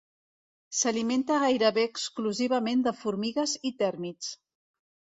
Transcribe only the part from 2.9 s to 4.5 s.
de formigues i tèrmits.